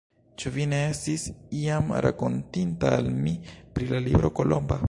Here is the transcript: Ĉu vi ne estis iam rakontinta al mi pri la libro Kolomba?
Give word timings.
Ĉu 0.43 0.51
vi 0.53 0.63
ne 0.71 0.79
estis 0.85 1.25
iam 1.59 1.93
rakontinta 2.07 2.95
al 3.01 3.13
mi 3.21 3.37
pri 3.59 3.93
la 3.97 4.05
libro 4.09 4.37
Kolomba? 4.43 4.79